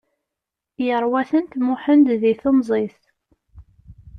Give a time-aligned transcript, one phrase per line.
[0.85, 2.99] Yerwa-tent Muḥend di temẓi-s.